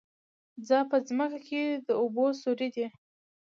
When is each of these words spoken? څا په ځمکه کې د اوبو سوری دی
څا 0.67 0.79
په 0.89 0.97
ځمکه 1.07 1.39
کې 1.47 1.61
د 1.87 1.89
اوبو 2.01 2.25
سوری 2.41 2.69
دی 2.75 2.85